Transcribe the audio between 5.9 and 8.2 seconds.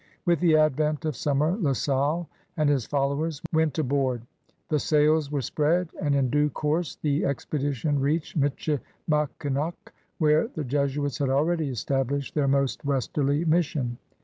and in due course the expe dition